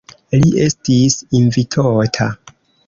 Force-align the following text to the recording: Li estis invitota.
Li 0.37 0.49
estis 0.63 1.19
invitota. 1.43 2.33